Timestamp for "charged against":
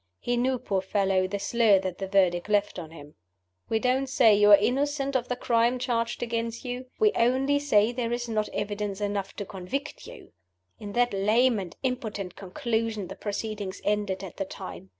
5.77-6.65